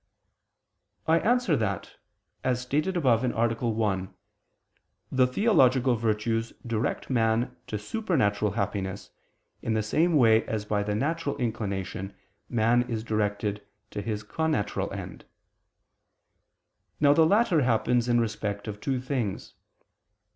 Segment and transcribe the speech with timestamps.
[1.05, 1.97] I answer that,
[2.43, 3.47] As stated above (A.
[3.67, 4.13] 1),
[5.11, 9.11] the theological virtues direct man to supernatural happiness
[9.61, 12.15] in the same way as by the natural inclination
[12.49, 13.61] man is directed
[13.91, 15.25] to his connatural end.
[16.99, 19.53] Now the latter happens in respect of two things.